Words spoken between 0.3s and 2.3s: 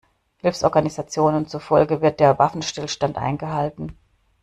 Hilfsorganisationen zufolge wird